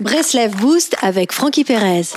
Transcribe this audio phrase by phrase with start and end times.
[0.00, 2.14] Breslev Boost avec Frankie Perez.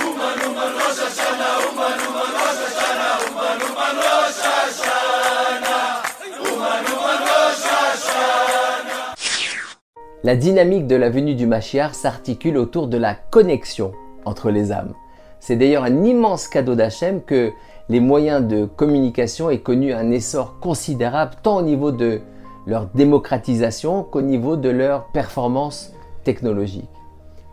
[10.24, 13.92] La dynamique de la venue du Mashiach s'articule autour de la connexion
[14.24, 14.94] entre les âmes.
[15.42, 17.52] C'est d'ailleurs un immense cadeau d'Hachem que
[17.90, 22.22] les moyens de communication aient connu un essor considérable tant au niveau de
[22.66, 25.92] leur démocratisation qu'au niveau de leur performance
[26.24, 26.88] technologique.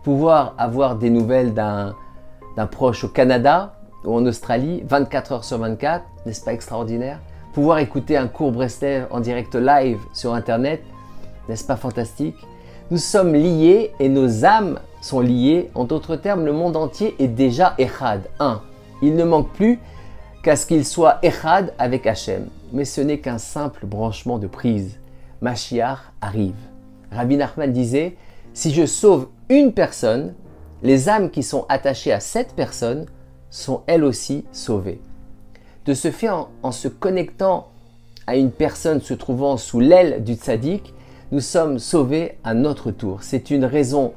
[0.02, 1.94] Pouvoir avoir des nouvelles d'un
[2.70, 7.20] proche au Canada ou en Australie 24 heures sur 24, n'est-ce pas extraordinaire?
[7.52, 10.82] Pouvoir écouter un cours Breslev en direct live sur Internet,
[11.48, 12.36] n'est-ce pas fantastique?
[12.90, 15.70] Nous sommes liés et nos âmes sont liées.
[15.74, 18.62] En d'autres termes, le monde entier est déjà Echad, un.
[19.02, 19.78] Il ne manque plus
[20.42, 22.48] qu'à ce qu'il soit Echad avec Hachem.
[22.72, 24.98] Mais ce n'est qu'un simple branchement de prise.
[25.42, 26.56] Mashiach arrive.
[27.12, 28.16] Rabbi Nachman disait
[28.52, 30.34] Si je sauve une personne,
[30.82, 33.06] les âmes qui sont attachées à cette personne
[33.48, 35.00] sont elles aussi sauvées.
[35.86, 37.68] De ce fait, en, se connectant
[38.26, 40.94] à une personne se trouvant sous l'aile du tzaddik,
[41.32, 43.22] nous sommes sauvés à notre tour.
[43.22, 44.14] C'est une raison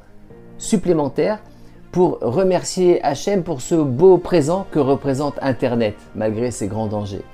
[0.58, 1.40] supplémentaire
[1.92, 7.24] pour remercier Hachem pour ce beau présent que représente Internet, malgré ses grands dangers.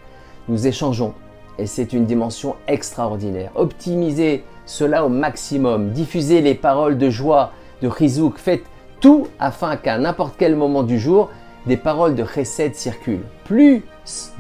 [0.48, 1.14] Nous échangeons,
[1.58, 3.50] et c'est une dimension extraordinaire.
[3.54, 8.64] Optimisez cela au maximum, diffusez les paroles de joie, de Rizouk, faites
[9.00, 11.30] tout afin qu'à n'importe quel moment du jour,
[11.66, 13.24] des paroles de Chesed circulent.
[13.44, 13.82] Plus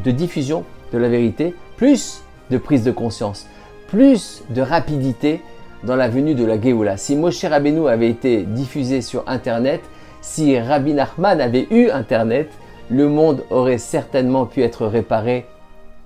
[0.04, 3.46] de diffusion de la vérité, plus de prise de conscience,
[3.88, 5.40] plus de rapidité
[5.84, 6.96] dans la venue de la Géoula.
[6.96, 9.80] Si Moshe Rabbeinu avait été diffusé sur Internet,
[10.20, 12.50] si Rabbi Nachman avait eu Internet,
[12.90, 15.46] le monde aurait certainement pu être réparé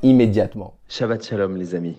[0.04, 0.74] immédiatement.
[0.88, 1.92] Shabbat Shalom les amis.